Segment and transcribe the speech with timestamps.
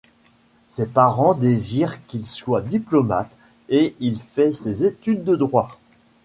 [0.67, 3.29] Ses parents désirent qu'il soit diplomate
[3.69, 5.79] et il fait ses études de droit.